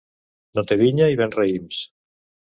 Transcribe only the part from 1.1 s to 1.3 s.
i